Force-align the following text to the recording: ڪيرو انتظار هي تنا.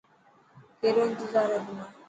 ڪيرو 0.79 1.01
انتظار 1.07 1.47
هي 1.53 1.59
تنا. 1.65 1.83